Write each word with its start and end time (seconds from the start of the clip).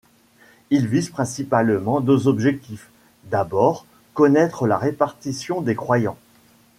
Ils 0.71 0.87
visent 0.87 1.11
principalement 1.11 2.01
deux 2.01 2.27
objectifs: 2.27 2.89
d'abord, 3.25 3.85
connaître 4.15 4.65
la 4.65 4.79
répartition 4.79 5.61
des 5.61 5.75
croyants. 5.75 6.17